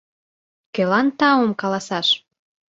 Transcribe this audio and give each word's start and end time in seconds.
—Кӧлан 0.73 1.07
таум 1.17 1.51
каласаш? 1.61 2.07